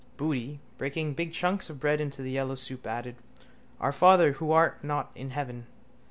Boody, 0.17 0.59
breaking 0.79 1.13
big 1.13 1.31
chunks 1.31 1.69
of 1.69 1.79
bread 1.79 2.01
into 2.01 2.23
the 2.23 2.31
yellow 2.31 2.55
soup, 2.55 2.87
added: 2.87 3.17
—Our 3.79 3.91
father 3.91 4.31
who 4.31 4.51
art 4.51 4.83
not 4.83 5.11
in 5.13 5.29
heaven. 5.29 5.67